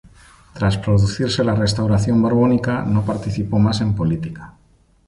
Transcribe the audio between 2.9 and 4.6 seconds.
participó más en política.